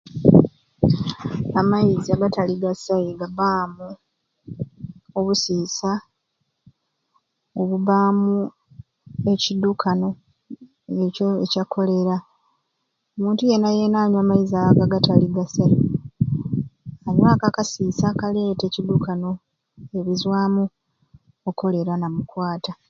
[1.59, 3.87] Amaizi agatali gasai gabaamu
[5.17, 5.91] obusiisa
[7.61, 8.33] obubaamu
[9.31, 10.09] ekidukano
[11.03, 12.15] ekyo ekya cholera
[13.17, 15.75] omuntu yena yena anywa amaizi ago agatali gasai
[17.07, 19.29] anywa akasiisa ako akaleeta ekidukano
[19.91, 20.63] nibizwamu
[21.49, 22.71] o'cholera namukwata